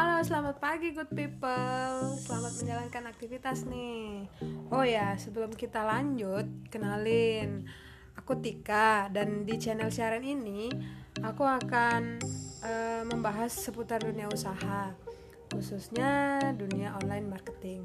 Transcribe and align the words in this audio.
Halo, 0.00 0.24
selamat 0.24 0.56
pagi 0.64 0.96
good 0.96 1.12
people. 1.12 2.16
Selamat 2.16 2.56
menjalankan 2.56 3.04
aktivitas 3.12 3.68
nih. 3.68 4.32
Oh 4.72 4.80
ya, 4.80 5.12
sebelum 5.20 5.52
kita 5.52 5.84
lanjut, 5.84 6.48
kenalin. 6.72 7.68
Aku 8.16 8.40
Tika 8.40 9.12
dan 9.12 9.44
di 9.44 9.60
channel 9.60 9.92
siaran 9.92 10.24
ini 10.24 10.72
aku 11.20 11.44
akan 11.44 12.16
uh, 12.64 13.04
membahas 13.12 13.52
seputar 13.52 14.00
dunia 14.00 14.24
usaha, 14.32 14.96
khususnya 15.52 16.40
dunia 16.56 16.96
online 16.96 17.28
marketing. 17.28 17.84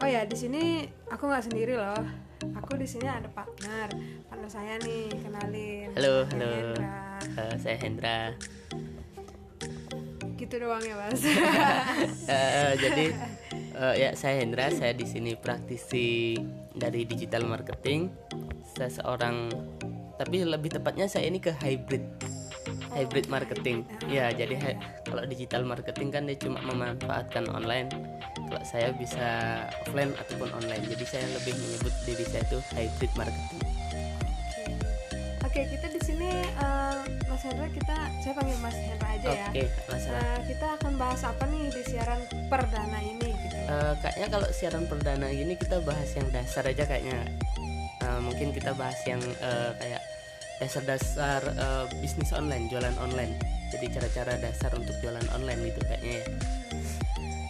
Oh 0.00 0.08
ya, 0.08 0.24
di 0.24 0.40
sini 0.40 0.88
aku 1.12 1.28
nggak 1.28 1.52
sendiri 1.52 1.76
loh. 1.76 2.00
Aku 2.64 2.80
di 2.80 2.88
sini 2.88 3.04
ada 3.04 3.28
partner, 3.28 3.92
partner 4.24 4.48
saya 4.48 4.80
nih, 4.80 5.12
kenalin. 5.20 5.92
Halo, 6.00 6.24
halo. 6.32 6.48
Hendra. 6.48 7.20
Uh, 7.36 7.54
saya 7.60 7.76
Hendra 7.76 8.32
gitu 10.50 10.66
doang 10.66 10.82
ya 10.82 10.98
mas. 10.98 11.22
Uh, 11.22 12.74
jadi 12.82 13.14
uh, 13.78 13.94
ya 13.94 14.10
saya 14.18 14.42
Hendra 14.42 14.66
saya 14.74 14.90
di 14.98 15.06
sini 15.06 15.38
praktisi 15.38 16.34
dari 16.74 17.06
digital 17.06 17.46
marketing. 17.46 18.10
Saya 18.74 18.90
seorang 18.90 19.46
tapi 20.18 20.42
lebih 20.42 20.74
tepatnya 20.74 21.06
saya 21.06 21.30
ini 21.30 21.38
ke 21.38 21.54
hybrid 21.54 22.02
hybrid 22.90 23.30
marketing. 23.30 23.86
Ya 24.10 24.34
jadi 24.34 24.58
kalau 25.06 25.22
digital 25.30 25.62
marketing 25.62 26.10
kan 26.10 26.26
dia 26.26 26.34
cuma 26.34 26.58
memanfaatkan 26.66 27.46
online. 27.54 27.86
Kalau 28.34 28.62
saya 28.66 28.90
bisa 28.90 29.62
offline 29.86 30.10
ataupun 30.18 30.50
online. 30.50 30.82
Jadi 30.82 31.04
saya 31.06 31.30
lebih 31.30 31.54
menyebut 31.54 31.94
diri 32.02 32.26
saya 32.26 32.42
itu 32.50 32.58
hybrid 32.74 33.12
marketing 33.14 33.70
Oke, 35.50 35.66
kita 35.66 35.90
di 35.90 35.98
sini 36.06 36.30
uh, 36.62 37.02
Mas 37.26 37.42
Hendra 37.42 37.66
kita 37.74 37.98
saya 38.22 38.38
panggil 38.38 38.54
Mas 38.62 38.78
Hendra 38.78 39.18
aja 39.18 39.28
ya. 39.34 39.48
Oke, 39.50 39.66
masalah. 39.90 40.22
Uh, 40.22 40.38
kita 40.46 40.66
akan 40.78 40.92
bahas 40.94 41.20
apa 41.26 41.44
nih 41.50 41.64
di 41.74 41.82
siaran 41.90 42.20
perdana 42.46 42.98
ini 43.02 43.34
gitu. 43.34 43.56
Uh, 43.66 43.98
kayaknya 43.98 44.26
kalau 44.30 44.48
siaran 44.54 44.86
perdana 44.86 45.26
ini 45.26 45.58
kita 45.58 45.82
bahas 45.82 46.06
yang 46.14 46.30
dasar 46.30 46.62
aja 46.70 46.86
kayaknya. 46.86 47.26
Uh, 47.98 48.22
mungkin 48.22 48.54
kita 48.54 48.78
bahas 48.78 48.94
yang 49.10 49.18
uh, 49.42 49.74
kayak 49.82 49.98
dasar-dasar 50.62 51.42
uh, 51.58 51.90
bisnis 51.98 52.30
online, 52.30 52.70
jualan 52.70 52.94
online. 53.02 53.34
Jadi 53.74 53.90
cara-cara 53.90 54.38
dasar 54.38 54.70
untuk 54.78 54.94
jualan 55.02 55.26
online 55.34 55.66
gitu 55.66 55.82
kayaknya 55.90 56.22
ya. 56.22 56.26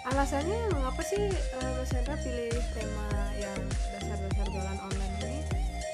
Alasannya 0.08 0.72
mengapa 0.72 1.05
sih 1.05 1.28
uh, 1.36 1.72
Mas 1.77 1.92
Hendra 1.92 2.16
pilih 2.16 2.48
tema 2.72 3.08
yang 3.36 3.60
dasar-dasar 3.92 4.47
jualan 4.48 4.78
online 4.88 5.14
ini? 5.20 5.41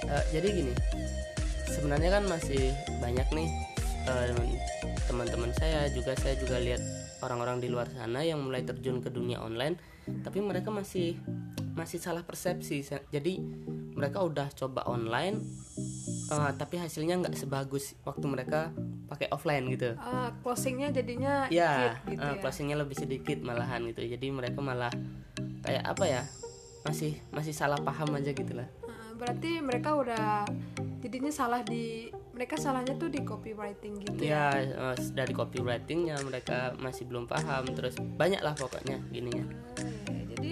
Uh, 0.07 0.23
jadi 0.31 0.49
gini, 0.55 0.71
sebenarnya 1.77 2.11
kan 2.17 2.25
masih 2.25 2.73
banyak 3.05 3.29
nih 3.37 3.49
teman 4.07 4.49
teman-teman 5.07 5.51
saya 5.55 5.91
juga 5.93 6.17
saya 6.17 6.39
juga 6.41 6.57
lihat 6.57 6.81
orang-orang 7.21 7.61
di 7.61 7.69
luar 7.69 7.91
sana 7.93 8.25
yang 8.25 8.41
mulai 8.41 8.65
terjun 8.65 9.05
ke 9.05 9.13
dunia 9.13 9.43
online 9.45 9.77
tapi 10.23 10.39
mereka 10.41 10.71
masih 10.71 11.19
masih 11.77 12.01
salah 12.01 12.25
persepsi. 12.25 12.81
Jadi 13.13 13.43
mereka 13.93 14.25
udah 14.25 14.49
coba 14.53 14.87
online 14.89 15.41
uh, 16.33 16.53
tapi 16.57 16.81
hasilnya 16.81 17.21
nggak 17.21 17.37
sebagus 17.37 17.97
waktu 18.05 18.25
mereka 18.25 18.73
pakai 19.11 19.29
offline 19.33 19.67
gitu. 19.73 19.97
Uh, 19.99 20.33
closingnya 20.41 20.93
jadinya 20.93 21.51
ya, 21.53 22.01
gitu 22.09 22.21
uh, 22.21 22.37
ya. 22.37 22.41
closingnya 22.41 22.77
lebih 22.81 22.97
sedikit 22.97 23.43
malahan 23.45 23.85
gitu. 23.91 24.05
Jadi 24.05 24.27
mereka 24.33 24.59
malah 24.63 24.93
kayak 25.67 25.85
apa 25.85 26.05
ya 26.07 26.23
masih 26.87 27.19
masih 27.35 27.53
salah 27.53 27.81
paham 27.83 28.15
aja 28.15 28.31
gitu 28.33 28.53
lah. 28.55 28.69
Berarti 29.17 29.65
mereka 29.65 29.97
udah 29.97 30.45
jadinya 31.07 31.31
salah 31.31 31.63
di 31.63 32.11
mereka 32.35 32.59
salahnya 32.59 32.99
tuh 32.99 33.07
di 33.07 33.23
copywriting 33.23 34.03
gitu 34.03 34.27
ya, 34.27 34.51
ya? 34.59 34.91
Uh, 34.91 34.97
dari 35.15 35.31
copywritingnya 35.31 36.19
mereka 36.27 36.75
masih 36.83 37.07
belum 37.07 37.31
paham 37.31 37.63
terus 37.79 37.95
banyak 37.95 38.43
lah 38.43 38.59
pokoknya 38.59 38.99
gininya 39.15 39.47
ah, 39.79 39.87
ya. 40.11 40.23
jadi 40.35 40.51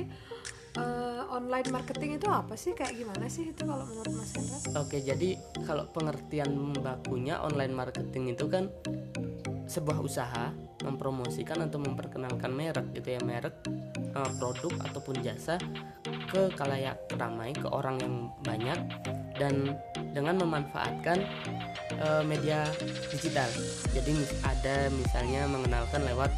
uh, 0.79 1.27
online 1.35 1.75
marketing 1.75 2.23
itu 2.23 2.31
apa 2.31 2.55
sih 2.55 2.71
kayak 2.71 2.95
gimana 2.95 3.27
sih 3.27 3.51
itu 3.51 3.67
kalau 3.67 3.83
menurut 3.83 4.15
Mas 4.15 4.31
Hendra? 4.31 4.79
Oke 4.79 5.03
jadi 5.03 5.35
kalau 5.67 5.91
pengertian 5.91 6.55
bakunya 6.79 7.43
online 7.43 7.75
marketing 7.75 8.39
itu 8.39 8.47
kan 8.47 8.71
sebuah 9.67 9.99
usaha 10.07 10.55
mempromosikan 10.87 11.67
atau 11.67 11.83
memperkenalkan 11.83 12.55
merek 12.55 12.95
gitu 12.95 13.19
ya 13.19 13.21
merek 13.27 13.59
uh, 14.15 14.31
produk 14.39 14.87
ataupun 14.87 15.19
jasa 15.19 15.59
ke 16.31 16.53
kalayak 16.55 17.01
ramai 17.19 17.51
ke 17.51 17.67
orang 17.67 17.99
yang 17.99 18.15
banyak 18.45 18.79
dan 19.35 19.75
dengan 20.15 20.39
memanfaatkan 20.39 21.19
uh, 21.99 22.23
media 22.23 22.71
digital 23.11 23.51
jadi 23.91 24.13
ada 24.47 24.77
misalnya 24.95 25.51
mengenalkan 25.51 26.07
lewat 26.07 26.31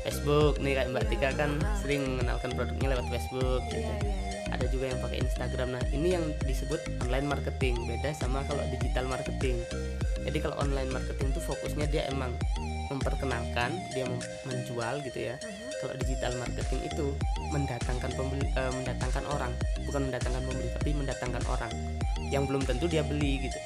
Facebook 0.00 0.56
nih 0.64 0.80
kayak 0.80 0.88
Mbak 0.96 1.04
Tika 1.12 1.30
kan 1.36 1.50
sering 1.84 2.16
mengenalkan 2.16 2.50
produknya 2.56 2.96
lewat 2.96 3.06
Facebook 3.12 3.60
gitu. 3.68 3.84
Iya, 3.84 3.96
iya, 4.00 4.14
iya. 4.32 4.40
Ada 4.50 4.66
juga 4.72 4.84
yang 4.90 5.00
pakai 5.04 5.18
Instagram. 5.22 5.68
Nah, 5.76 5.82
ini 5.92 6.08
yang 6.16 6.24
disebut 6.42 6.80
online 7.04 7.28
marketing. 7.28 7.74
Beda 7.84 8.10
sama 8.16 8.40
kalau 8.48 8.64
digital 8.72 9.06
marketing. 9.06 9.60
Jadi 10.24 10.38
kalau 10.40 10.56
online 10.60 10.90
marketing 10.90 11.28
tuh 11.36 11.42
fokusnya 11.44 11.86
dia 11.88 12.08
emang 12.08 12.32
memperkenalkan, 12.90 13.70
dia 13.94 14.04
menjual 14.44 14.98
gitu 15.06 15.30
ya. 15.30 15.38
Uh-huh. 15.38 15.70
Kalau 15.80 15.94
digital 16.02 16.32
marketing 16.42 16.80
itu 16.90 17.06
mendatangkan 17.54 18.10
pembeli, 18.18 18.44
uh, 18.58 18.72
mendatangkan 18.74 19.24
orang, 19.30 19.52
bukan 19.86 20.10
mendatangkan 20.10 20.42
pembeli, 20.42 20.59
yang 22.30 22.46
belum 22.46 22.62
tentu 22.64 22.86
dia 22.86 23.02
beli 23.02 23.50
gitu. 23.50 23.58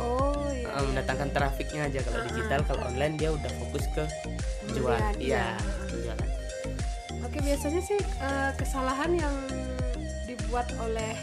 Oh 0.00 0.48
iya. 0.50 0.72
Uh, 0.72 0.84
mendatangkan 0.88 1.28
trafiknya 1.30 1.86
aja. 1.86 2.00
Kalau 2.02 2.24
uh-huh. 2.24 2.28
digital, 2.32 2.60
kalau 2.64 2.82
online 2.88 3.14
dia 3.20 3.30
udah 3.30 3.50
fokus 3.60 3.84
ke 3.94 4.04
jual 4.76 4.98
iya 5.20 5.56
penjualan 5.88 6.28
oke 7.24 7.38
biasanya 7.40 7.82
sih 7.82 8.00
uh, 8.20 8.50
kesalahan 8.56 9.10
yang 9.16 9.34
dibuat 10.28 10.68
oleh 10.84 11.16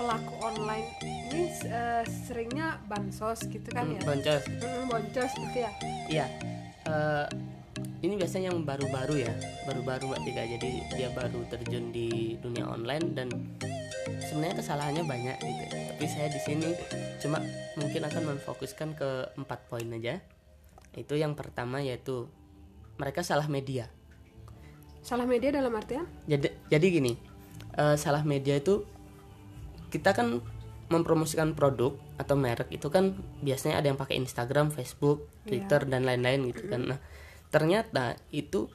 pelaku 0.00 0.34
online 0.42 0.88
ini 1.04 1.52
uh, 1.70 2.02
seringnya 2.26 2.80
bansos 2.90 3.46
gitu 3.46 3.68
kan 3.70 3.86
hmm, 3.86 4.00
ya? 4.00 4.02
boncos 4.02 4.42
hmm, 4.48 4.84
boncos 4.88 5.32
gitu 5.38 5.56
ya? 5.60 5.70
Iya. 6.10 6.26
Uh, 6.88 7.28
ini 8.00 8.16
biasanya 8.16 8.48
yang 8.50 8.64
baru-baru 8.64 9.28
ya. 9.28 9.32
Baru-baru 9.68 10.08
mbak 10.08 10.20
Tika. 10.24 10.42
Jadi 10.56 10.70
dia 10.96 11.12
baru 11.12 11.44
terjun 11.52 11.92
di 11.92 12.34
dunia 12.40 12.64
online 12.64 13.06
dan 13.12 13.28
sebenarnya 14.06 14.56
kesalahannya 14.60 15.04
banyak 15.04 15.36
gitu 15.40 15.76
tapi 15.94 16.04
saya 16.08 16.28
di 16.32 16.40
sini 16.40 16.68
cuma 17.20 17.42
mungkin 17.76 18.02
akan 18.06 18.22
memfokuskan 18.36 18.96
ke 18.96 19.10
empat 19.36 19.68
poin 19.68 19.88
aja 19.92 20.20
itu 20.96 21.14
yang 21.14 21.38
pertama 21.38 21.78
yaitu 21.84 22.26
mereka 22.96 23.22
salah 23.22 23.46
media 23.46 23.88
salah 25.00 25.24
media 25.24 25.52
dalam 25.52 25.72
artian 25.72 26.04
jadi 26.28 26.52
jadi 26.68 26.86
gini 26.88 27.12
uh, 27.76 27.96
salah 27.96 28.24
media 28.24 28.56
itu 28.58 28.84
kita 29.90 30.14
kan 30.14 30.40
mempromosikan 30.90 31.54
produk 31.54 31.94
atau 32.18 32.34
merek 32.34 32.74
itu 32.74 32.90
kan 32.90 33.14
biasanya 33.40 33.78
ada 33.78 33.86
yang 33.94 33.98
pakai 33.98 34.18
Instagram, 34.18 34.74
Facebook, 34.74 35.30
iya. 35.46 35.62
Twitter 35.62 35.86
yeah. 35.86 35.90
dan 35.94 36.02
lain-lain 36.02 36.50
gitu 36.50 36.66
kan. 36.66 36.82
Nah, 36.82 36.98
ternyata 37.54 38.18
itu 38.34 38.66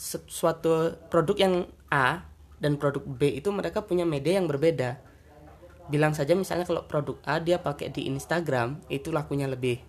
suatu 0.00 0.96
produk 1.12 1.36
yang 1.36 1.54
A 1.92 2.24
dan 2.62 2.78
produk 2.78 3.02
B 3.02 3.34
itu 3.42 3.50
mereka 3.50 3.82
punya 3.82 4.06
media 4.06 4.38
yang 4.38 4.46
berbeda. 4.46 5.02
Bilang 5.90 6.14
saja 6.14 6.38
misalnya 6.38 6.62
kalau 6.62 6.86
produk 6.86 7.18
A 7.26 7.42
dia 7.42 7.58
pakai 7.58 7.90
di 7.90 8.06
Instagram 8.06 8.78
itu 8.86 9.10
lakunya 9.10 9.50
lebih 9.50 9.82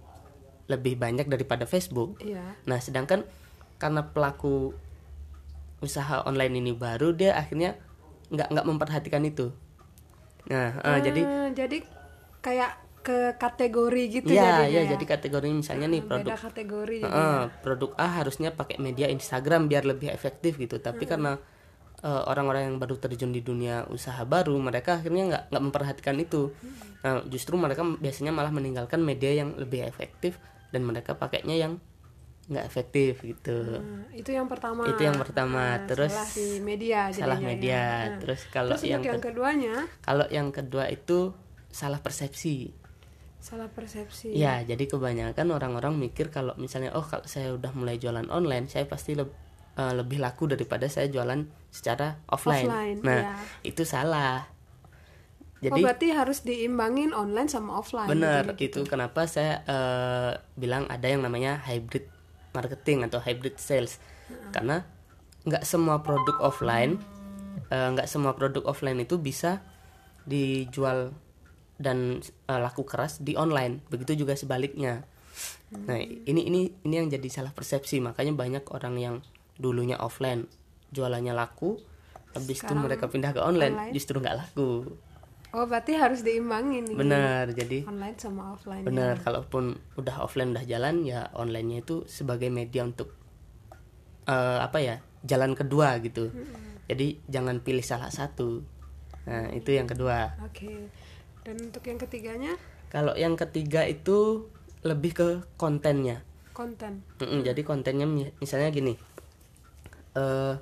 lebih 0.66 0.98
banyak 0.98 1.30
daripada 1.30 1.70
Facebook. 1.70 2.18
Yeah. 2.26 2.58
Nah, 2.66 2.82
sedangkan 2.82 3.30
karena 3.78 4.10
pelaku 4.10 4.74
usaha 5.84 6.24
online 6.24 6.64
ini 6.64 6.72
baru 6.72 7.12
dia 7.12 7.36
akhirnya 7.36 7.76
nggak 8.32 8.48
nggak 8.56 8.66
memperhatikan 8.72 9.24
itu 9.28 9.52
nah 10.48 10.80
uh, 10.80 11.00
jadi 11.04 11.22
jadi 11.52 11.78
kayak 12.40 12.72
ke 13.04 13.36
kategori 13.36 14.04
gitu 14.24 14.32
ya 14.32 14.64
ya, 14.64 14.80
ya 14.80 14.96
jadi 14.96 15.04
kategori 15.04 15.52
misalnya 15.52 15.92
nih 15.92 16.02
produk 16.08 16.36
Beda 16.36 16.40
kategori 16.40 17.00
uh, 17.04 17.12
ya. 17.12 17.28
produk 17.60 17.92
A 18.00 18.08
harusnya 18.24 18.56
pakai 18.56 18.80
media 18.80 19.12
Instagram 19.12 19.68
biar 19.68 19.84
lebih 19.84 20.08
efektif 20.08 20.56
gitu 20.56 20.80
tapi 20.80 21.04
hmm. 21.04 21.12
karena 21.12 21.32
orang 22.04 22.28
orang-orang 22.28 22.62
yang 22.68 22.78
baru 22.84 23.00
terjun 23.00 23.32
di 23.32 23.40
dunia 23.40 23.88
usaha 23.88 24.20
baru 24.28 24.60
mereka 24.60 25.00
akhirnya 25.00 25.24
nggak 25.32 25.44
nggak 25.56 25.64
memperhatikan 25.64 26.20
itu. 26.20 26.52
Hmm. 26.52 26.76
nah 27.04 27.14
justru 27.28 27.56
mereka 27.56 27.84
biasanya 27.84 28.36
malah 28.36 28.52
meninggalkan 28.52 29.00
media 29.00 29.32
yang 29.32 29.56
lebih 29.56 29.88
efektif 29.88 30.40
dan 30.76 30.84
mereka 30.84 31.16
pakainya 31.16 31.56
yang 31.56 31.74
nggak 32.52 32.66
efektif 32.68 33.24
gitu. 33.24 33.80
Hmm, 33.80 34.04
itu 34.12 34.36
yang 34.36 34.52
pertama. 34.52 34.84
Itu 34.84 35.00
yang 35.00 35.16
pertama. 35.16 35.80
Nah, 35.80 35.88
terus 35.88 36.12
salah 36.12 36.32
di 36.36 36.48
media 36.60 37.00
salah 37.16 37.40
media 37.40 37.72
ya. 37.72 37.88
nah. 37.88 38.20
terus 38.20 38.42
kalau 38.52 38.76
yang, 38.84 39.00
yang 39.00 39.16
ke 39.16 39.32
keduanya? 39.32 39.76
kalau 40.04 40.28
yang 40.28 40.52
kedua 40.52 40.92
itu 40.92 41.32
salah 41.72 42.04
persepsi. 42.04 42.76
Salah 43.40 43.72
persepsi. 43.72 44.36
Ya 44.36 44.60
jadi 44.68 44.84
kebanyakan 44.92 45.56
orang-orang 45.56 45.96
mikir 45.96 46.36
kalau 46.36 46.52
misalnya 46.60 46.92
oh 47.00 47.04
kalau 47.08 47.24
saya 47.32 47.56
udah 47.56 47.72
mulai 47.72 47.96
jualan 47.96 48.28
online 48.28 48.68
saya 48.68 48.92
pasti 48.92 49.16
le 49.16 49.24
uh, 49.78 49.94
lebih 49.94 50.22
laku 50.22 50.50
daripada 50.50 50.90
saya 50.90 51.10
jualan 51.10 51.46
secara 51.74 52.22
offline, 52.30 52.68
offline 52.68 52.98
nah 53.02 53.20
ya. 53.22 53.36
itu 53.66 53.84
salah. 53.84 54.50
Jadi 55.64 55.80
oh, 55.80 55.86
berarti 55.88 56.08
harus 56.12 56.44
diimbangin 56.44 57.16
online 57.16 57.48
sama 57.48 57.80
offline 57.80 58.12
benar 58.12 58.52
gitu. 58.60 58.84
itu 58.84 58.92
kenapa 58.92 59.24
saya 59.32 59.64
uh, 59.64 60.36
bilang 60.60 60.92
ada 60.92 61.08
yang 61.08 61.24
namanya 61.24 61.64
hybrid 61.64 62.12
marketing 62.52 63.08
atau 63.08 63.24
hybrid 63.24 63.56
sales. 63.58 63.98
karena 64.52 64.88
nggak 65.44 65.64
semua 65.68 66.02
produk 66.02 66.40
offline 66.40 66.98
eh, 67.70 67.90
nggak 67.94 68.08
semua 68.10 68.34
produk 68.38 68.64
offline 68.70 69.00
itu 69.04 69.20
bisa 69.20 69.62
dijual 70.24 71.12
dan 71.82 72.24
eh, 72.24 72.60
laku 72.60 72.86
keras 72.88 73.20
di 73.20 73.36
online. 73.36 73.84
Begitu 73.92 74.24
juga 74.26 74.38
sebaliknya. 74.38 75.04
Nah 75.74 75.98
ini 76.00 76.48
ini 76.48 76.62
ini 76.86 76.94
yang 76.94 77.10
jadi 77.10 77.28
salah 77.28 77.52
persepsi. 77.52 78.00
Makanya 78.00 78.34
banyak 78.38 78.64
orang 78.72 78.96
yang 79.02 79.16
dulunya 79.58 79.98
offline. 79.98 80.46
Jualannya 80.94 81.34
laku 81.34 81.82
habis 82.34 82.62
itu 82.62 82.74
mereka 82.74 83.06
pindah 83.10 83.34
ke 83.34 83.42
online, 83.42 83.74
online. 83.78 83.94
justru 83.94 84.18
nggak 84.18 84.38
laku. 84.38 84.90
Oh, 85.54 85.70
berarti 85.70 85.94
harus 85.94 86.26
diimbangin 86.26 86.98
benar 86.98 87.46
jadi 87.54 87.86
Online 87.86 88.18
sama 88.18 88.58
offline. 88.58 88.82
benar. 88.82 89.22
Kalaupun 89.22 89.78
udah 90.02 90.26
offline 90.26 90.50
udah 90.50 90.66
jalan 90.66 91.06
ya 91.06 91.30
onlinenya 91.38 91.86
itu 91.86 92.02
sebagai 92.10 92.50
media 92.50 92.82
untuk 92.82 93.14
eh, 94.26 94.60
apa 94.60 94.82
ya 94.82 94.96
jalan 95.22 95.54
kedua 95.54 96.02
gitu. 96.02 96.34
Jadi 96.90 97.22
jangan 97.30 97.62
pilih 97.62 97.86
salah 97.86 98.10
satu. 98.10 98.66
Nah 99.30 99.54
itu 99.54 99.72
yang 99.72 99.86
kedua. 99.86 100.42
Oke. 100.42 100.90
Dan 101.46 101.70
untuk 101.70 101.86
yang 101.86 102.02
ketiganya? 102.02 102.54
Kalau 102.90 103.14
yang 103.14 103.38
ketiga 103.38 103.86
itu 103.86 104.50
lebih 104.82 105.12
ke 105.14 105.28
kontennya. 105.56 106.26
Konten. 106.54 107.02
Mm-mm, 107.22 107.42
jadi 107.42 107.62
kontennya 107.62 108.06
mi- 108.06 108.34
misalnya 108.38 108.70
gini 108.70 108.94
eh 110.14 110.54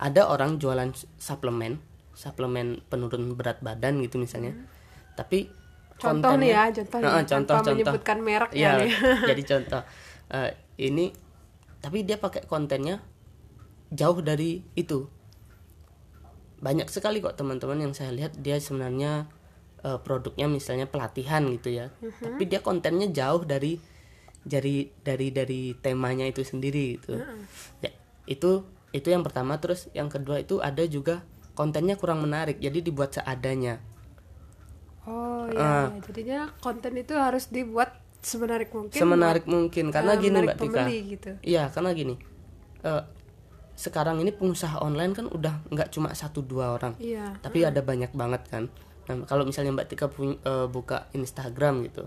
ada 0.00 0.22
orang 0.26 0.56
jualan 0.56 0.88
suplemen 1.16 1.76
suplemen 2.12 2.80
penurun 2.88 3.32
berat 3.36 3.60
badan 3.60 4.00
gitu 4.00 4.16
misalnya. 4.16 4.52
Tapi 5.14 5.60
Hmm. 6.00 6.16
Contoh 6.16 6.32
nih 6.40 6.56
ya, 6.56 6.64
contoh 6.72 6.96
Heeh, 6.96 7.22
contoh 7.28 7.54
contoh. 7.60 7.72
menyebutkan 7.76 8.18
merek 8.24 8.56
Iya, 8.56 8.72
ya. 8.72 8.72
nih. 8.80 8.90
jadi 9.36 9.42
contoh. 9.44 9.82
Eh, 10.32 10.50
ini 10.80 11.12
tapi 11.76 12.08
dia 12.08 12.16
pakai 12.16 12.48
kontennya 12.48 13.04
jauh 13.92 14.24
dari 14.24 14.64
itu. 14.72 15.04
Banyak 16.60 16.88
sekali 16.88 17.20
kok 17.20 17.36
teman-teman 17.36 17.80
yang 17.80 17.92
saya 17.92 18.12
lihat 18.12 18.32
dia 18.36 18.56
sebenarnya 18.56 19.28
eh, 19.80 20.00
produknya 20.00 20.48
misalnya 20.48 20.84
pelatihan 20.84 21.44
gitu 21.52 21.68
ya. 21.68 21.92
Mhm. 22.00 22.36
tapi 22.36 22.42
dia 22.44 22.60
kontennya 22.60 23.08
jauh 23.08 23.44
dari 23.44 23.76
dari 24.40 24.88
dari 25.00 25.28
dari 25.28 25.76
temanya 25.76 26.24
itu 26.24 26.40
sendiri 26.40 26.96
gitu. 26.96 27.20
Ya, 27.80 27.92
itu 28.30 28.62
itu 28.90 29.08
yang 29.10 29.26
pertama 29.26 29.58
terus 29.58 29.90
yang 29.90 30.06
kedua 30.06 30.38
itu 30.38 30.62
ada 30.62 30.86
juga 30.86 31.26
kontennya 31.52 31.98
kurang 31.98 32.22
menarik 32.22 32.62
jadi 32.62 32.78
dibuat 32.78 33.10
seadanya 33.12 33.82
Oh 35.08 35.48
iya, 35.48 35.90
iya. 35.90 36.00
jadinya 36.04 36.40
konten 36.60 36.92
itu 36.94 37.16
harus 37.16 37.48
dibuat 37.48 37.96
semenarik 38.20 38.68
mungkin. 38.70 39.00
semenarik 39.00 39.44
mungkin 39.48 39.88
karena 39.88 40.12
eh, 40.12 40.20
gini 40.20 40.38
mbak 40.44 40.56
Tika 40.60 40.82
gitu. 40.86 41.30
Iya, 41.40 41.72
karena 41.72 41.90
gini. 41.96 42.14
eh, 42.80 43.02
sekarang 43.76 44.20
ini 44.20 44.28
pengusaha 44.28 44.76
online 44.80 45.16
kan 45.16 45.24
udah 45.24 45.64
nggak 45.72 45.88
cuma 45.88 46.12
satu 46.12 46.44
dua 46.44 46.76
orang, 46.76 47.00
Iya. 47.00 47.32
tapi 47.40 47.64
ada 47.64 47.80
banyak 47.80 48.12
banget 48.12 48.44
kan. 48.52 48.68
Nah, 49.08 49.24
kalau 49.24 49.48
misalnya 49.48 49.72
Mbak 49.72 49.88
Tika 49.88 50.06
punya, 50.12 50.36
eh, 50.44 50.68
buka 50.68 51.08
Instagram 51.16 51.88
gitu 51.88 52.04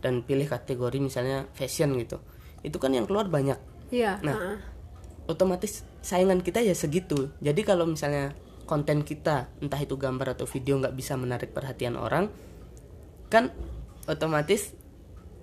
dan 0.00 0.24
pilih 0.24 0.48
kategori 0.48 0.96
misalnya 0.96 1.44
fashion 1.52 1.92
gitu, 2.00 2.24
itu 2.64 2.76
kan 2.80 2.96
yang 2.96 3.04
keluar 3.04 3.28
banyak. 3.28 3.60
Iya. 3.92 4.16
Nah, 4.24 4.32
heeh. 4.32 4.56
Otomatis 5.30 5.86
saingan 6.02 6.42
kita 6.42 6.58
ya 6.58 6.74
segitu. 6.74 7.30
Jadi 7.38 7.62
kalau 7.62 7.86
misalnya 7.86 8.34
konten 8.66 9.06
kita 9.06 9.46
entah 9.62 9.78
itu 9.78 9.94
gambar 9.94 10.34
atau 10.34 10.46
video 10.50 10.78
nggak 10.82 10.94
bisa 10.98 11.14
menarik 11.14 11.54
perhatian 11.54 11.94
orang, 11.94 12.26
kan 13.30 13.54
otomatis 14.10 14.74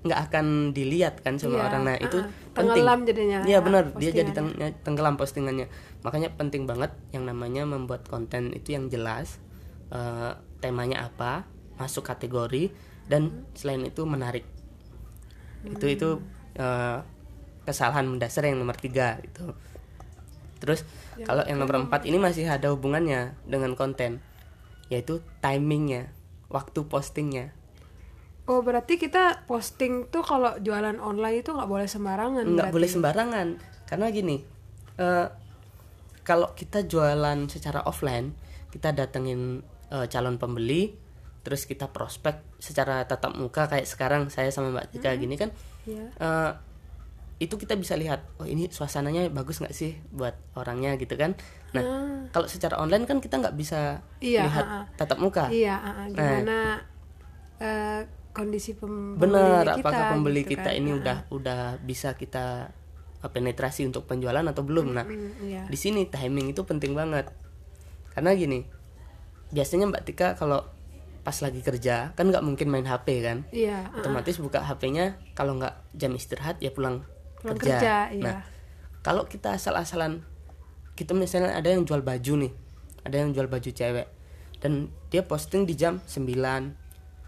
nggak 0.04 0.20
akan 0.32 0.76
dilihat 0.76 1.24
kan 1.24 1.40
sama 1.40 1.60
Iya, 1.60 1.64
orang. 1.72 1.82
Nah 1.88 1.96
itu 2.00 2.18
heeh. 2.20 2.52
penting. 2.52 2.84
Tenggelam 2.84 3.00
jadinya, 3.04 3.40
Iya 3.44 3.60
ya, 3.60 3.60
benar, 3.64 3.84
dia 3.96 4.12
jadi 4.12 4.32
teng- 4.36 4.56
tenggelam 4.84 5.16
postingannya. 5.16 5.68
Makanya 6.04 6.36
penting 6.36 6.68
banget 6.68 6.92
yang 7.16 7.24
namanya 7.24 7.64
membuat 7.64 8.08
konten 8.08 8.52
itu 8.52 8.76
yang 8.76 8.88
jelas, 8.88 9.40
eh, 9.92 10.32
temanya 10.60 11.08
apa, 11.08 11.48
masuk 11.76 12.08
kategori 12.08 12.72
dan 13.08 13.48
selain 13.56 13.84
itu 13.88 14.04
menarik. 14.04 14.44
Itu 15.64 15.86
itu 15.88 16.10
eh, 16.58 17.00
kesalahan 17.68 18.08
mendasar 18.08 18.48
yang 18.48 18.58
nomor 18.58 18.80
tiga 18.80 19.20
itu. 19.22 19.52
Terus 20.58 20.82
kalau 21.22 21.46
yang 21.46 21.58
nomor 21.58 21.86
empat 21.86 22.04
ini 22.04 22.18
masih 22.18 22.46
ada 22.46 22.70
hubungannya 22.70 23.38
dengan 23.44 23.74
konten, 23.74 24.20
yaitu 24.88 25.22
timingnya, 25.40 26.10
waktu 26.48 26.84
postingnya. 26.84 27.54
Oh 28.48 28.64
berarti 28.64 28.96
kita 28.96 29.44
posting 29.44 30.08
tuh 30.08 30.24
kalau 30.24 30.56
jualan 30.58 30.98
online 30.98 31.44
itu 31.44 31.52
nggak 31.52 31.68
boleh 31.68 31.84
sembarangan. 31.84 32.48
nggak 32.48 32.72
boleh 32.72 32.88
sembarangan 32.88 33.48
karena 33.84 34.08
gini 34.08 34.40
eh, 34.96 35.28
kalau 36.24 36.56
kita 36.56 36.84
jualan 36.84 37.48
secara 37.48 37.84
offline 37.84 38.32
kita 38.72 38.96
datengin 38.96 39.60
eh, 39.92 40.08
calon 40.08 40.40
pembeli 40.40 40.96
terus 41.44 41.64
kita 41.64 41.88
prospek 41.88 42.60
secara 42.60 43.04
tatap 43.04 43.36
muka 43.36 43.68
kayak 43.68 43.88
sekarang 43.88 44.28
saya 44.28 44.52
sama 44.52 44.72
mbak 44.76 44.96
Tika 44.96 45.12
gini 45.16 45.36
kan 45.36 45.52
Iya. 45.84 46.08
eh, 46.16 46.52
itu 47.38 47.54
kita 47.54 47.74
bisa 47.74 47.94
lihat 47.94 48.26
oh 48.36 48.46
ini 48.46 48.66
suasananya 48.68 49.30
bagus 49.30 49.58
nggak 49.58 49.72
sih 49.72 49.94
buat 50.10 50.34
orangnya 50.54 50.96
gitu 50.96 51.14
kan 51.14 51.38
nah 51.70 51.84
kalau 52.28 52.46
secara 52.46 52.76
online 52.76 53.06
kan 53.06 53.18
kita 53.18 53.38
nggak 53.38 53.54
bisa 53.54 54.02
Ah. 54.18 54.20
Iya, 54.20 54.42
lihat 54.44 54.66
ha-ha. 54.66 54.82
tatap 54.96 55.18
muka 55.18 55.46
Iya. 55.48 55.78
heeh. 55.78 56.06
Gimana 56.12 56.82
eh, 57.58 58.02
kondisi 58.32 58.74
pem 58.74 59.14
benar 59.16 59.66
kita, 59.68 59.78
apakah 59.80 60.04
pembeli 60.12 60.42
gitu 60.42 60.52
kita 60.56 60.70
kan. 60.70 60.78
ini 60.78 60.90
udah 60.94 61.18
udah 61.30 61.62
bisa 61.80 62.14
kita 62.14 62.70
uh, 63.20 63.28
penetrasi 63.28 63.82
untuk 63.84 64.06
penjualan 64.06 64.42
atau 64.44 64.62
belum 64.62 64.88
nah 64.92 65.02
Hmm, 65.04 65.34
iya. 65.40 65.66
di 65.66 65.74
sini 65.74 66.06
timing 66.06 66.52
itu 66.52 66.62
penting 66.62 66.94
banget 66.94 67.30
karena 68.12 68.34
gini 68.34 68.66
biasanya 69.48 69.88
mbak 69.88 70.04
Tika 70.04 70.34
kalau 70.34 70.66
pas 71.20 71.36
lagi 71.38 71.60
kerja 71.60 72.14
kan 72.14 72.26
nggak 72.26 72.42
mungkin 72.42 72.68
main 72.68 72.86
HP 72.86 73.08
kan 73.20 73.38
Iya. 73.50 73.90
otomatis 73.92 74.38
buka 74.38 74.62
HP-nya 74.62 75.18
kalau 75.34 75.54
nggak 75.56 75.74
jam 75.94 76.14
istirahat 76.14 76.58
ya 76.58 76.70
pulang, 76.70 77.04
Kerja. 77.38 77.56
kerja, 77.56 77.96
iya. 78.12 78.24
nah 78.24 78.40
kalau 79.02 79.30
kita 79.30 79.54
asal-asalan 79.56 80.26
kita 80.98 81.14
misalnya 81.14 81.54
ada 81.54 81.70
yang 81.70 81.86
jual 81.86 82.02
baju 82.02 82.34
nih 82.48 82.54
ada 83.06 83.22
yang 83.22 83.32
jual 83.32 83.46
baju 83.46 83.70
cewek 83.70 84.08
dan 84.58 84.90
dia 85.08 85.22
posting 85.22 85.64
di 85.64 85.78
jam 85.78 86.02
9 86.04 86.28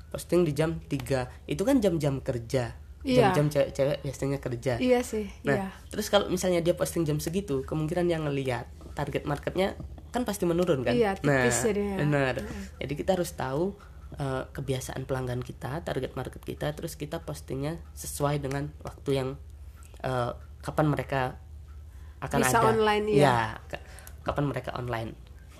posting 0.09 0.41
di 0.41 0.51
jam 0.57 0.81
3 0.89 1.29
itu 1.45 1.61
kan 1.61 1.77
jam-jam 1.77 2.17
kerja 2.19 2.73
Iya. 2.99 3.31
jam-jam 3.31 3.47
cewek-cewek 3.47 4.03
biasanya 4.03 4.37
kerja 4.43 4.73
Iya 4.75 4.99
sih. 4.99 5.31
Nah, 5.47 5.55
Iya. 5.55 5.67
terus 5.87 6.11
kalau 6.11 6.27
misalnya 6.27 6.59
dia 6.59 6.75
posting 6.75 7.07
jam 7.07 7.15
segitu, 7.23 7.63
kemungkinan 7.63 8.11
yang 8.11 8.27
ngelihat 8.27 8.67
target 8.91 9.23
marketnya 9.23 9.79
kan 10.11 10.27
pasti 10.27 10.43
menurun 10.43 10.83
kan? 10.83 10.91
Iya, 10.91 11.15
nah, 11.23 11.47
jadinya. 11.47 11.95
benar. 11.95 12.43
Jadi 12.75 12.93
kita 12.99 13.15
harus 13.15 13.31
tahu 13.31 13.71
eh, 14.19 14.43
kebiasaan 14.51 15.05
pelanggan 15.07 15.39
kita, 15.39 15.85
target 15.85 16.17
market 16.17 16.41
kita, 16.43 16.73
terus 16.75 16.97
kita 16.97 17.21
postingnya 17.23 17.77
sesuai 17.95 18.41
dengan 18.41 18.67
waktu 18.81 19.15
yang 19.15 19.29
eh, 20.01 20.31
kapan 20.59 20.87
mereka 20.87 21.21
akan 22.19 22.39
Bisa 22.39 22.57
ada. 22.57 22.67
online, 22.69 23.05
iya. 23.09 23.23
Ya, 23.23 23.37
ka- 23.67 23.85
kapan 24.23 24.45
mereka 24.47 24.75
online. 24.75 25.15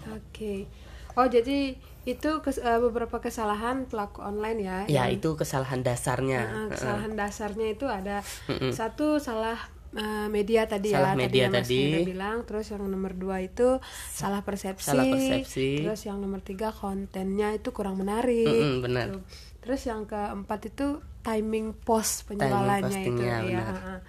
Oke. 0.05 0.67
Oh 1.13 1.25
jadi 1.25 1.75
itu 2.03 2.29
kes- 2.39 2.59
eh, 2.59 2.79
beberapa 2.79 3.19
kesalahan 3.19 3.83
pelaku 3.85 4.19
online 4.21 4.59
ya. 4.59 4.77
Ya, 4.85 5.03
yang- 5.05 5.15
itu 5.15 5.35
kesalahan 5.35 5.81
dasarnya. 5.81 6.41
Heeh, 6.41 6.67
kesalahan 6.69 7.13
dasarnya 7.13 7.67
itu 7.69 7.85
ada 7.85 8.23
Mm-mm. 8.47 8.71
satu 8.71 9.19
salah 9.19 9.59
eh, 9.89 10.29
media 10.29 10.63
tadi 10.63 10.93
Salah 10.93 11.11
ya 11.11 11.17
media 11.17 11.25
tadi 11.25 11.37
yang 11.41 11.51
Mas 11.51 11.65
tadi. 11.65 11.81
Hendra 11.81 12.01
bilang 12.05 12.37
terus 12.45 12.65
yang 12.69 12.85
nomor 12.85 13.13
dua 13.15 13.41
itu 13.41 13.81
salah 14.07 14.45
persepsi 14.45 14.85
Salah 14.85 15.01
persepsi. 15.03 15.81
terus 15.81 16.05
yang 16.05 16.21
nomor 16.21 16.39
tiga 16.39 16.69
kontennya 16.69 17.51
itu 17.51 17.73
kurang 17.73 17.97
menarik 17.97 18.45
Mm-mm, 18.45 18.85
benar. 18.85 19.05
Tuh. 19.11 19.23
terus 19.59 19.81
yang 19.83 20.05
keempat 20.05 20.69
itu 20.69 20.87
timing 21.19 21.73
post 21.75 22.29
penjualannya 22.29 22.85
itu 23.01 23.11
postingnya, 23.17 23.35
ya 23.43 23.65
benar. 23.65 23.99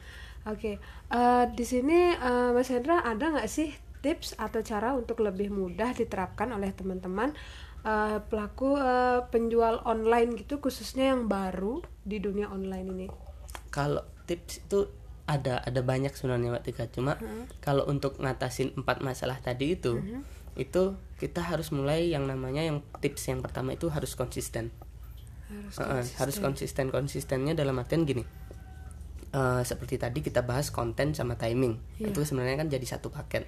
Oke 0.46 0.80
Eh, 1.10 1.44
di 1.58 1.66
sini 1.66 2.14
eh, 2.14 2.50
Mas 2.54 2.70
Hendra 2.70 3.02
ada 3.02 3.34
nggak 3.34 3.50
sih 3.50 3.74
tips 3.98 4.38
atau 4.38 4.62
cara 4.62 4.94
untuk 4.94 5.20
lebih 5.26 5.50
mudah 5.50 5.90
diterapkan 5.90 6.54
oleh 6.54 6.70
teman-teman 6.70 7.34
eh, 7.82 8.18
pelaku 8.30 8.78
eh, 8.78 9.26
penjual 9.28 9.82
online 9.82 10.38
gitu 10.38 10.62
khususnya 10.62 11.10
yang 11.12 11.26
baru 11.26 11.82
di 12.06 12.22
dunia 12.22 12.46
online 12.46 12.88
ini 12.94 13.06
Kalau 13.74 14.06
tips 14.30 14.62
itu 14.66 14.86
ada 15.30 15.62
ada 15.62 15.80
banyak 15.82 16.10
sebenarnya 16.10 16.58
Mbak 16.58 16.64
Tika. 16.66 16.84
Cuma 16.90 17.14
kalau 17.62 17.86
untuk 17.86 18.18
ngatasin 18.18 18.74
empat 18.74 18.98
masalah 18.98 19.38
tadi 19.38 19.78
itu 19.78 20.02
itu 20.58 20.98
kita 21.22 21.38
harus 21.38 21.70
mulai 21.70 22.10
yang 22.10 22.26
namanya 22.26 22.66
yang 22.66 22.82
tips 22.98 23.30
yang 23.30 23.38
pertama 23.38 23.78
itu 23.78 23.86
harus 23.86 24.18
konsisten. 24.18 24.74
harus 25.50 25.78
Heeh, 25.78 26.02
harus 26.18 26.36
konsisten 26.42 26.90
konsistennya 26.90 27.54
dalam 27.54 27.78
artian 27.78 28.02
gini. 28.02 28.26
Eh, 29.30 29.62
seperti 29.62 29.94
tadi 29.94 30.26
kita 30.26 30.42
bahas 30.42 30.74
konten 30.74 31.14
sama 31.14 31.38
timing. 31.38 31.78
Itu 32.02 32.26
sebenarnya 32.26 32.66
kan 32.66 32.68
jadi 32.68 32.82
satu 32.82 33.14
paket. 33.14 33.46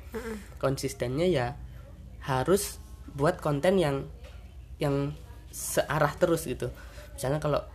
Konsistennya 0.63 1.27
ya 1.27 1.59
harus 2.23 2.79
buat 3.19 3.43
konten 3.43 3.83
yang 3.83 4.07
yang 4.79 5.11
searah 5.51 6.15
terus 6.15 6.47
gitu. 6.47 6.71
Misalnya 7.19 7.43
kalau 7.43 7.67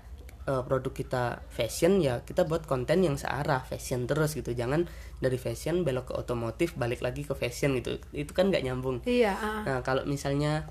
eh, 0.47 0.63
produk 0.63 0.95
kita 0.95 1.43
fashion 1.51 1.99
ya 1.99 2.23
kita 2.23 2.47
buat 2.47 2.63
konten 2.63 3.03
yang 3.03 3.19
searah 3.19 3.67
fashion 3.67 4.07
terus 4.07 4.39
gitu. 4.39 4.55
Jangan 4.55 4.87
dari 5.19 5.35
fashion 5.35 5.83
belok 5.83 6.07
ke 6.07 6.13
otomotif 6.15 6.79
balik 6.79 7.03
lagi 7.03 7.27
ke 7.27 7.35
fashion 7.35 7.75
gitu. 7.75 7.99
Itu 8.15 8.31
kan 8.31 8.47
nggak 8.47 8.63
nyambung. 8.63 9.03
Iya 9.03 9.35
ah. 9.35 9.61
nah 9.67 9.77
kalau 9.83 10.07
misalnya 10.07 10.63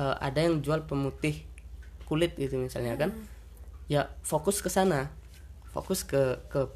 eh, 0.00 0.16
ada 0.24 0.40
yang 0.40 0.64
jual 0.64 0.88
pemutih 0.88 1.44
kulit 2.08 2.32
gitu 2.40 2.56
misalnya 2.56 2.96
kan 2.96 3.12
ya 3.92 4.08
fokus 4.24 4.64
ke 4.64 4.72
sana 4.72 5.12
fokus 5.72 6.04
ke 6.04 6.44
ke 6.46 6.68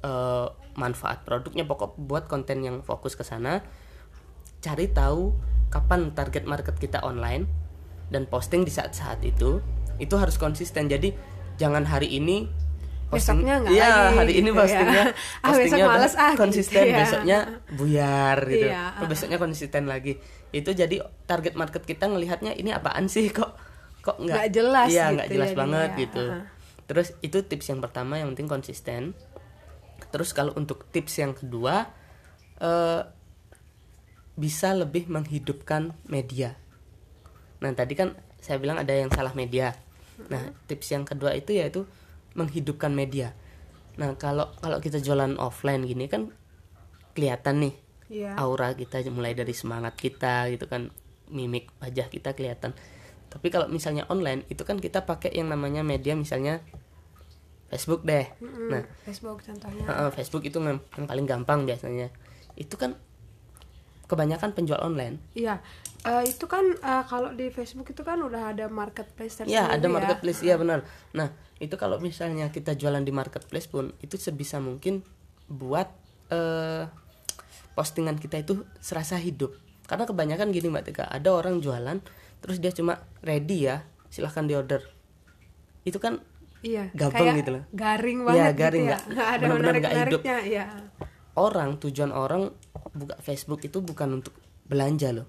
eh, 0.00 0.46
manfaat 0.74 1.22
produknya 1.22 1.64
pokok 1.64 1.98
buat 1.98 2.24
konten 2.26 2.62
yang 2.62 2.76
fokus 2.80 3.12
ke 3.12 3.22
sana. 3.22 3.60
Cari 4.58 4.88
tahu 4.88 5.34
kapan 5.68 6.14
target 6.14 6.46
market 6.46 6.78
kita 6.78 7.02
online 7.02 7.44
dan 8.08 8.24
posting 8.24 8.62
di 8.62 8.70
saat-saat 8.70 9.20
itu 9.22 9.58
itu 9.98 10.14
harus 10.14 10.36
konsisten. 10.36 10.86
Jadi 10.86 11.10
jangan 11.56 11.82
hari 11.84 12.14
ini 12.14 12.46
Besoknya 13.06 13.62
nggak 13.62 13.70
iya 13.70 13.86
lagi, 13.86 14.16
hari 14.18 14.32
ini 14.34 14.50
gitu 14.50 14.58
ya. 14.58 14.62
postingnya 14.66 15.04
Ah, 15.14 15.14
besok 15.14 15.46
postingnya 15.54 15.86
males, 15.86 16.14
ah, 16.16 16.26
gitu, 16.26 16.40
konsisten. 16.42 16.82
Ya. 16.84 16.98
besoknya 16.98 17.38
buyar 17.70 18.36
gitu. 18.44 18.66
Iya, 18.66 18.82
Oh, 18.98 19.06
besoknya 19.06 19.38
konsisten 19.38 19.84
lagi. 19.86 20.12
Itu 20.50 20.70
jadi 20.74 20.96
target 21.22 21.54
market 21.54 21.86
kita 21.86 22.10
ngelihatnya 22.10 22.50
ini 22.52 22.74
apaan 22.74 23.06
sih? 23.06 23.30
Kok 23.30 23.50
kok 24.02 24.16
nggak 24.18 24.34
Nggak 24.36 24.50
jelas 24.50 24.88
iya 24.88 25.04
gitu 25.04 25.14
nggak 25.14 25.28
jelas 25.30 25.50
banget 25.54 25.90
ya. 25.90 25.98
gitu. 26.02 26.24
Ah. 26.26 26.42
Terus 26.86 27.14
itu 27.22 27.42
tips 27.42 27.70
yang 27.70 27.82
pertama 27.82 28.18
yang 28.18 28.32
penting 28.34 28.50
konsisten. 28.50 29.12
Terus 30.12 30.30
kalau 30.32 30.54
untuk 30.54 30.86
tips 30.90 31.18
yang 31.20 31.32
kedua 31.34 31.90
eh, 32.62 33.02
bisa 34.36 34.72
lebih 34.76 35.08
menghidupkan 35.08 35.96
media. 36.06 36.54
Nah 37.60 37.72
tadi 37.72 37.96
kan 37.96 38.14
saya 38.38 38.60
bilang 38.60 38.78
ada 38.78 38.92
yang 38.92 39.10
salah 39.10 39.32
media. 39.32 39.74
Nah 40.32 40.52
tips 40.70 40.92
yang 40.92 41.04
kedua 41.08 41.32
itu 41.34 41.56
yaitu 41.56 41.88
menghidupkan 42.36 42.92
media. 42.92 43.32
Nah 43.96 44.12
kalau 44.20 44.52
kalau 44.60 44.78
kita 44.80 45.00
jualan 45.00 45.40
offline 45.40 45.84
gini 45.88 46.06
kan 46.06 46.30
kelihatan 47.16 47.64
nih 47.64 47.76
Iya. 48.06 48.38
aura 48.38 48.70
kita 48.70 49.02
mulai 49.10 49.34
dari 49.34 49.50
semangat 49.50 49.98
kita 49.98 50.46
gitu 50.54 50.70
kan 50.70 50.94
mimik 51.26 51.74
wajah 51.82 52.06
kita 52.06 52.38
kelihatan 52.38 52.70
tapi 53.32 53.50
kalau 53.50 53.66
misalnya 53.66 54.06
online 54.08 54.46
itu 54.48 54.62
kan 54.62 54.78
kita 54.78 55.04
pakai 55.04 55.34
yang 55.34 55.50
namanya 55.50 55.82
media 55.82 56.14
misalnya 56.14 56.62
Facebook 57.66 58.06
deh. 58.06 58.30
Mm-mm. 58.38 58.70
nah 58.70 58.82
Facebook 59.02 59.42
contohnya. 59.42 59.84
Heeh, 59.84 60.08
Facebook 60.14 60.44
itu 60.46 60.62
yang, 60.62 60.78
yang 60.94 61.06
paling 61.10 61.26
gampang 61.26 61.66
biasanya. 61.66 62.14
Itu 62.54 62.78
kan 62.78 62.94
kebanyakan 64.06 64.54
penjual 64.54 64.78
online. 64.78 65.18
Iya, 65.34 65.58
Eh, 66.06 66.22
itu 66.30 66.46
kan 66.46 66.62
eh, 66.62 67.04
kalau 67.10 67.34
di 67.34 67.50
Facebook 67.50 67.90
itu 67.90 68.06
kan 68.06 68.22
udah 68.22 68.54
ada 68.54 68.70
marketplace 68.70 69.42
tersendiri 69.42 69.58
ya 69.58 69.66
ada 69.66 69.90
ya. 69.90 69.90
marketplace 69.90 70.40
iya 70.46 70.54
benar. 70.54 70.86
Nah 71.10 71.34
itu 71.58 71.74
kalau 71.74 71.98
misalnya 71.98 72.54
kita 72.54 72.78
jualan 72.78 73.02
di 73.02 73.10
marketplace 73.10 73.66
pun 73.66 73.90
itu 73.98 74.14
sebisa 74.14 74.62
mungkin 74.62 75.02
buat 75.50 75.90
eh, 76.30 76.86
postingan 77.74 78.22
kita 78.22 78.38
itu 78.38 78.62
serasa 78.78 79.18
hidup 79.18 79.58
karena 79.86 80.04
kebanyakan 80.04 80.50
gini 80.50 80.66
mbak 80.68 80.84
Tika 80.86 81.04
ada 81.06 81.30
orang 81.30 81.58
jualan 81.58 81.98
terus 82.38 82.58
dia 82.58 82.70
cuma 82.70 83.00
ready 83.22 83.66
ya 83.66 83.82
silahkan 84.06 84.46
diorder 84.46 84.82
itu 85.82 85.98
kan 85.98 86.20
Iya, 86.66 86.90
Gabung 86.98 87.36
gitu 87.36 87.52
loh. 87.52 87.62
Garing 87.70 88.18
Iya, 88.18 88.26
banget 88.26 88.54
garing, 88.58 88.86
gitu 88.88 88.90
ya. 88.90 88.98
Nggak 89.06 89.28
ada 89.28 89.44
benar-benar 89.44 89.74
nggak 89.76 89.94
hidup. 90.02 90.20
iya. 90.26 90.64
orang 91.36 91.70
tujuan 91.78 92.10
orang 92.10 92.42
buka 92.96 93.14
Facebook 93.20 93.60
itu 93.62 93.78
bukan 93.84 94.18
untuk 94.18 94.32
belanja 94.64 95.12
loh 95.12 95.28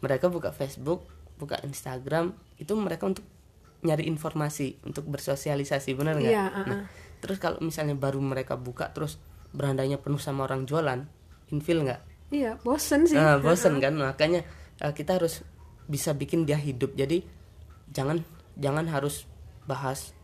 mereka 0.00 0.32
buka 0.32 0.48
Facebook 0.50 1.04
buka 1.36 1.60
Instagram 1.60 2.32
itu 2.56 2.72
mereka 2.72 3.04
untuk 3.04 3.24
nyari 3.84 4.08
informasi 4.08 4.80
untuk 4.80 5.04
bersosialisasi 5.12 5.92
benar 5.92 6.16
nggak 6.16 6.32
Iya, 6.32 6.44
nah 6.64 6.80
terus 7.20 7.36
kalau 7.36 7.60
misalnya 7.60 7.92
baru 7.92 8.16
mereka 8.20 8.56
buka 8.56 8.90
terus 8.96 9.20
berandanya 9.52 10.00
penuh 10.00 10.16
sama 10.18 10.48
orang 10.48 10.64
jualan 10.64 11.04
infil 11.52 11.84
nggak 11.84 12.00
Iya, 12.32 12.56
bosen 12.64 13.04
sih. 13.08 13.16
nah, 13.16 13.36
bosen 13.40 13.80
kan 13.80 13.94
makanya 13.96 14.42
eh, 14.80 14.92
kita 14.92 15.20
harus 15.20 15.44
bisa 15.84 16.16
bikin 16.16 16.48
dia 16.48 16.56
hidup 16.56 16.96
jadi 16.96 17.20
jangan 17.92 18.24
jangan 18.56 18.88
harus 18.88 19.28
bahas 19.68 20.16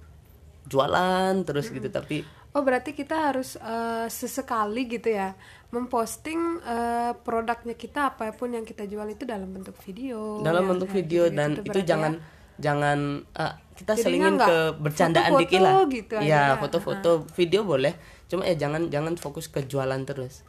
jualan 0.69 1.45
terus 1.45 1.69
gitu 1.73 1.89
tapi 1.93 2.25
Oh, 2.51 2.67
berarti 2.67 2.99
kita 2.99 3.31
harus 3.31 3.55
eh, 3.55 4.11
sesekali 4.11 4.91
gitu 4.91 5.15
ya 5.15 5.39
memposting 5.71 6.59
eh, 6.59 7.15
produknya 7.23 7.79
kita 7.79 8.11
apa 8.11 8.35
pun 8.35 8.51
yang 8.51 8.67
kita 8.67 8.91
jual 8.91 9.07
itu 9.07 9.23
dalam 9.23 9.55
bentuk 9.55 9.79
video. 9.87 10.43
dalam 10.43 10.67
yang 10.67 10.71
bentuk 10.75 10.91
video 10.91 11.31
gitu-gitu 11.31 11.39
dan 11.39 11.51
tuh 11.55 11.63
itu 11.71 11.81
jangan 11.87 12.13
ya. 12.19 12.23
jangan 12.59 12.99
eh, 13.39 13.55
kita 13.79 13.93
Jadinya 13.95 14.03
selingin 14.03 14.35
ke 14.43 14.57
bercandaan 14.83 15.31
foto-foto 15.31 15.43
dikit 15.47 15.61
lah 15.63 15.75
gitu 15.87 16.15
ya 16.19 16.27
ya. 16.27 16.43
foto-foto 16.59 17.11
video 17.39 17.61
boleh 17.63 17.95
cuma 18.27 18.43
ya 18.43 18.55
jangan 18.59 18.83
jangan 18.91 19.15
fokus 19.15 19.47
ke 19.47 19.63
jualan 19.71 20.03
terus 20.03 20.43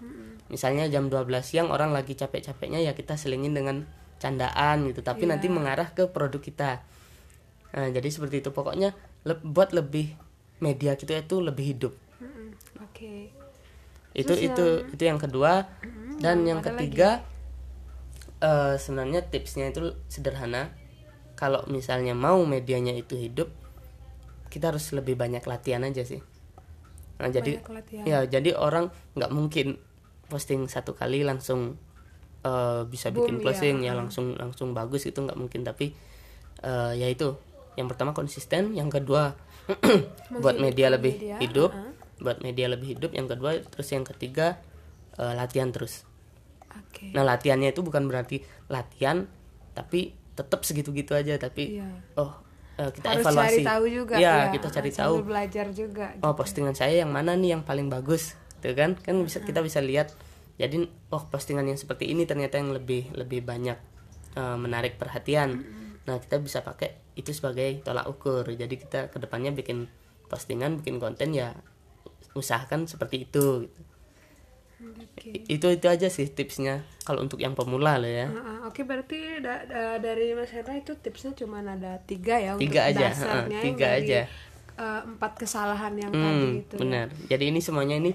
misalnya 0.51 0.85
jam 0.85 1.07
12 1.07 1.23
siang 1.41 1.71
orang 1.71 1.95
lagi 1.95 2.11
capek-capeknya 2.11 2.83
ya 2.83 2.91
kita 2.91 3.15
selingin 3.15 3.55
dengan 3.55 3.87
candaan 4.19 4.83
gitu 4.85 4.99
tapi 5.01 5.23
Iya. 5.25 5.31
nanti 5.33 5.47
mengarah 5.47 5.89
ke 5.89 6.05
produk 6.05 6.37
kita. 6.37 6.83
Nah, 7.71 7.87
jadi 7.87 8.05
seperti 8.05 8.43
itu. 8.43 8.51
Pokoknya 8.51 8.91
le- 9.23 9.39
buat 9.41 9.71
lebih 9.71 10.11
media 10.59 10.93
kita 10.93 11.17
itu 11.17 11.39
lebih 11.39 11.65
hidup. 11.73 11.93
Mm-mm, 12.19 12.51
Oke. 12.83 13.31
itu 14.11 14.27
Terus 14.27 14.43
itu 14.43 14.65
itu 14.91 15.03
yang 15.07 15.17
kedua. 15.17 15.71
Dan 16.19 16.43
yang 16.43 16.59
ada 16.59 16.75
ketiga 16.75 17.23
eh, 18.39 18.75
sebenarnya 18.75 19.23
tipsnya 19.23 19.71
itu 19.71 19.95
sederhana. 20.05 20.75
Kalau 21.33 21.65
misalnya 21.65 22.13
mau 22.13 22.37
medianya 22.43 22.93
itu 22.93 23.17
hidup 23.17 23.49
kita 24.51 24.69
harus 24.69 24.91
lebih 24.91 25.15
banyak 25.15 25.41
latihan 25.47 25.81
aja 25.81 26.03
sih. 26.03 26.19
Nah 27.17 27.31
jadi 27.31 27.63
latihan. 27.63 28.03
ya 28.03 28.19
jadi 28.27 28.53
orang 28.53 28.91
nggak 29.15 29.31
mungkin 29.31 29.79
posting 30.31 30.71
satu 30.71 30.95
kali 30.95 31.27
langsung 31.27 31.75
eh, 32.47 32.81
bisa 32.87 33.11
bikin 33.11 33.37
Boom, 33.39 33.43
closing 33.43 33.75
ya. 33.83 33.91
ya 33.91 33.99
langsung 33.99 34.33
langsung 34.39 34.71
bagus 34.71 35.03
itu 35.03 35.19
nggak 35.19 35.35
mungkin 35.35 35.67
tapi 35.67 35.91
eh, 36.63 36.93
ya 36.95 37.07
itu 37.11 37.35
yang 37.75 37.91
pertama 37.91 38.15
konsisten 38.15 38.71
yang 38.71 38.87
kedua 38.87 39.35
buat 40.43 40.57
media 40.57 40.87
lebih 40.91 41.19
media, 41.19 41.37
hidup 41.43 41.71
uh-uh. 41.75 42.23
buat 42.23 42.37
media 42.39 42.71
lebih 42.71 42.97
hidup 42.97 43.11
yang 43.11 43.27
kedua 43.27 43.59
terus 43.67 43.87
yang 43.91 44.07
ketiga 44.07 44.63
eh, 45.19 45.33
latihan 45.35 45.69
terus 45.75 46.07
Oke. 46.71 47.11
nah 47.11 47.27
latihannya 47.27 47.75
itu 47.75 47.83
bukan 47.83 48.07
berarti 48.07 48.43
latihan 48.71 49.27
tapi 49.75 50.15
tetap 50.35 50.63
segitu-gitu 50.63 51.11
aja 51.11 51.35
tapi 51.35 51.79
Iya. 51.79 51.87
oh 52.15 52.31
kita 52.81 53.13
harus 53.13 53.25
evaluasi 53.29 53.61
cari 53.61 53.67
tahu 53.67 53.85
juga 53.93 54.15
ya 54.17 54.25
ya. 54.25 54.37
kita 54.57 54.67
cari 54.73 54.89
tahu 54.89 55.13
belajar 55.21 55.65
juga 55.69 56.17
oh 56.25 56.33
postingan 56.33 56.73
saya 56.73 57.05
yang 57.05 57.13
mana 57.13 57.37
nih 57.37 57.53
yang 57.53 57.61
paling 57.61 57.93
bagus 57.93 58.33
tuh 58.61 58.71
kan 58.71 58.93
kan 58.95 59.17
bisa 59.19 59.41
kita 59.41 59.59
bisa 59.59 59.81
lihat 59.81 60.13
jadi 60.55 60.77
oh 61.09 61.23
postingan 61.25 61.65
yang 61.65 61.75
seperti 61.75 62.05
ini 62.07 62.23
ternyata 62.23 62.55
yang 62.55 62.69
lebih 62.69 63.09
lebih 63.11 63.41
banyak 63.41 63.77
eh, 64.33 64.57
menarik 64.57 64.95
perhatian 64.95 65.65
nah 66.01 66.17
kita 66.17 66.37
bisa 66.37 66.61
pakai 66.61 66.97
itu 67.13 67.29
sebagai 67.29 67.81
tolak 67.81 68.05
ukur 68.05 68.45
jadi 68.47 68.71
kita 68.71 69.09
ke 69.09 69.17
depannya 69.17 69.51
bikin 69.51 69.85
postingan 70.25 70.79
bikin 70.79 70.97
konten 70.97 71.33
ya 71.33 71.53
usahakan 72.31 72.87
seperti 72.87 73.25
itu 73.25 73.67
gitu. 73.67 73.81
Oke. 74.81 75.29
I- 75.29 75.45
itu 75.51 75.67
itu 75.69 75.85
aja 75.85 76.07
sih 76.07 76.25
tipsnya 76.25 76.81
kalau 77.03 77.21
untuk 77.21 77.37
yang 77.37 77.53
pemula 77.53 78.01
loh 78.01 78.09
ya 78.09 78.33
ah, 78.33 78.65
Oke 78.65 78.81
berarti 78.81 79.37
da- 79.37 79.61
da- 79.61 79.99
dari 79.99 80.33
Mas 80.33 80.49
Hendra 80.49 80.73
itu 80.73 80.95
tipsnya 80.95 81.37
cuma 81.37 81.61
ada 81.61 82.01
tiga 82.01 82.39
ya 82.39 82.57
Tiga 82.57 82.89
untuk 82.89 82.97
aja, 82.97 83.07
dasarnya 83.13 83.59
yang 83.61 83.65
tiga 83.67 83.87
dari, 83.93 84.07
aja. 84.07 84.21
eh, 84.79 85.01
empat 85.05 85.31
kesalahan 85.37 85.93
yang 85.93 86.11
Hmm, 86.11 86.23
tadi 86.23 86.49
itu. 86.57 86.73
ya. 86.73 86.79
benar. 86.79 87.07
Jadi 87.27 87.43
ini 87.51 87.59
semuanya 87.59 87.95
ini 87.99 88.11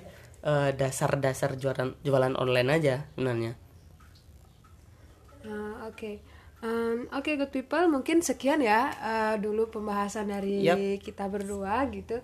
eh, 0.51 0.71
dasar-dasar 0.81 1.51
jualan 1.63 1.91
jualan 2.07 2.35
online 2.43 2.71
aja 2.79 2.95
sebenarnya. 3.15 3.53
Ah, 5.47 5.87
Oke, 5.89 6.19
oke 7.15 7.31
good 7.39 7.53
people 7.55 7.85
mungkin 7.95 8.19
sekian 8.29 8.61
ya 8.65 8.81
eh, 9.11 9.35
dulu 9.45 9.71
pembahasan 9.75 10.27
dari 10.35 10.57
Yap. 10.57 10.87
kita 10.99 11.25
berdua 11.31 11.87
gitu. 11.95 12.19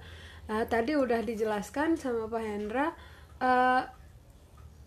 Nah, 0.51 0.67
tadi 0.67 0.93
udah 0.99 1.21
dijelaskan 1.23 1.95
sama 2.03 2.27
Pak 2.27 2.43
Hendra 2.43 2.87
eh, 3.39 3.83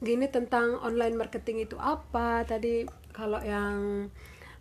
gini 0.03 0.27
tentang 0.35 0.67
online 0.87 1.15
marketing 1.21 1.57
itu 1.65 1.77
apa. 1.79 2.43
Tadi 2.45 2.85
kalau 3.15 3.39
yang 3.41 4.09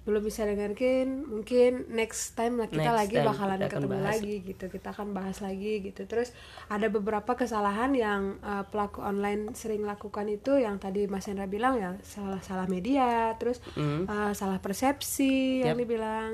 belum 0.04 0.20
bisa 0.20 0.44
dengerin 0.44 1.24
mungkin 1.24 1.88
next 1.88 2.36
time 2.36 2.56
lah 2.56 2.68
kita 2.68 2.84
Next 2.86 2.98
lagi 3.00 3.16
time 3.16 3.26
bakalan 3.26 3.56
kita 3.56 3.68
ketemu 3.70 3.88
bahas. 3.88 4.04
lagi 4.06 4.34
gitu. 4.42 4.64
Kita 4.68 4.88
akan 4.90 5.06
bahas 5.10 5.36
lagi 5.40 5.72
gitu. 5.80 6.02
Terus 6.04 6.28
ada 6.68 6.86
beberapa 6.86 7.32
kesalahan 7.32 7.90
yang 7.90 8.22
eh, 8.38 8.64
pelaku 8.68 9.00
online 9.00 9.52
sering 9.52 9.82
lakukan 9.82 10.28
itu 10.28 10.56
yang 10.56 10.76
tadi 10.76 11.04
Mas 11.04 11.24
Hendra 11.24 11.44
bilang 11.46 11.74
ya 11.74 11.96
salah 12.00 12.40
salah 12.40 12.64
media, 12.66 13.32
terus 13.34 13.64
Hmm. 13.72 14.04
eh, 14.04 14.32
salah 14.32 14.60
persepsi 14.60 15.64
yang 15.64 15.74
Yap. 15.74 15.80
dibilang 15.80 16.32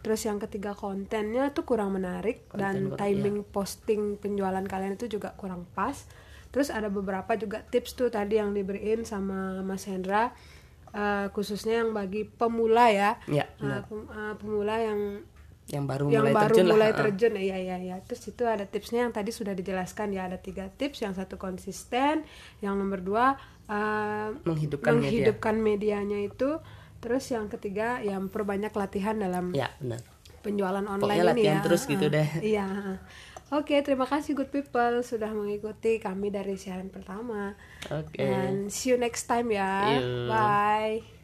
terus 0.00 0.20
yang 0.20 0.36
ketiga 0.36 0.74
kontennya 0.74 1.48
tuh 1.50 1.64
kurang 1.64 1.88
menarik 1.90 2.44
dan 2.52 2.92
kurang, 2.92 2.98
timing 2.98 3.36
posting 3.46 4.18
penjualan 4.18 4.60
kalian 4.60 4.94
itu 4.94 5.08
juga 5.08 5.32
kurang 5.32 5.64
pas 5.72 5.96
terus 6.50 6.68
ada 6.68 6.86
beberapa 6.86 7.32
juga 7.34 7.64
tips 7.64 7.96
tuh 7.96 8.12
tadi 8.12 8.36
yang 8.36 8.52
diberiin 8.52 9.02
sama 9.02 9.58
Mas 9.60 9.88
Hendra 9.88 10.36
eh, 10.94 11.26
khususnya 11.34 11.82
yang 11.82 11.90
bagi 11.90 12.22
pemula 12.24 12.88
ya. 12.94 13.18
Ya, 13.26 13.50
eh, 13.50 13.82
pemula 14.38 14.78
yang 14.78 15.00
yang 15.64 15.88
baru 15.88 16.12
yang 16.12 16.28
mulai 16.28 16.34
baru 16.36 16.52
terjun 16.52 16.66
mulai 16.76 16.90
lah 16.92 16.98
terjun 17.00 17.34
iya 17.40 17.56
iya 17.56 17.76
iya. 17.80 17.96
Terus 18.04 18.22
itu 18.28 18.44
ada 18.44 18.68
tipsnya 18.68 19.08
yang 19.08 19.12
tadi 19.16 19.32
sudah 19.32 19.56
dijelaskan 19.56 20.14
ya. 20.14 20.28
Ada 20.28 20.38
tiga 20.38 20.68
tips. 20.70 21.02
Yang 21.02 21.24
satu 21.24 21.40
konsisten 21.40 22.22
yang 22.60 22.78
nomor 22.78 23.00
dua 23.02 23.34
eh, 23.66 24.28
menghidupkan 24.44 24.92
media. 24.94 25.02
menghidupkan 25.02 25.54
medianya 25.58 26.18
itu. 26.22 26.60
Terus 27.02 27.24
yang 27.28 27.52
ketiga 27.52 28.00
yang 28.00 28.32
perbanyak 28.32 28.72
latihan 28.72 29.16
dalam 29.20 29.52
ya 29.52 29.68
benar. 29.76 30.00
penjualan 30.40 30.84
online 30.84 31.00
Pokoknya 31.04 31.24
ini 31.24 31.28
latihan 31.36 31.56
ya 31.60 31.64
terus 31.64 31.82
gitu 31.84 32.06
deh. 32.08 32.28
iya 32.40 32.66
oke 33.52 33.74
terima 33.84 34.06
kasih 34.08 34.32
good 34.32 34.48
people 34.48 35.02
sudah 35.04 35.28
mengikuti 35.32 36.00
kami 36.00 36.32
dari 36.32 36.54
siaran 36.56 36.88
pertama. 36.88 37.58
Oke. 37.92 38.22
Dan 38.22 38.72
see 38.72 38.94
you 38.94 38.98
next 39.00 39.26
time 39.28 39.52
ya. 39.52 39.98
Yuk. 39.98 40.30
bye 40.30 41.23